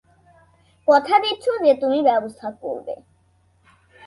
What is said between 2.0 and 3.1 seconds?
ব্যাবস্থা করবে।